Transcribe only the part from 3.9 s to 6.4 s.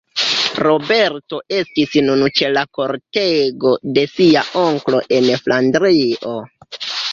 de sia onklo en Flandrio.